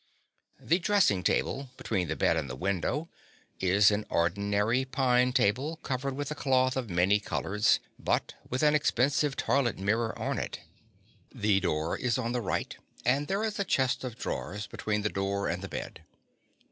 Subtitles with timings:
[0.59, 3.07] The dressing table, between the bed and the window,
[3.59, 8.73] is an ordinary pine table, covered with a cloth of many colors, but with an
[8.73, 10.61] expensive toilet mirror on it.
[11.31, 12.75] The door is on the right;
[13.05, 16.01] and there is a chest of drawers between the door and the bed.